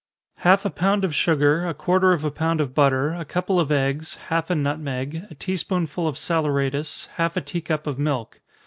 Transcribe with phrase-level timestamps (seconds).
[0.41, 3.71] _Half a pound of sugar, a quarter of a pound of butter, a couple of
[3.71, 8.41] eggs, half a nutmeg, a tea spoonful of saleratus, half a tea cup of milk.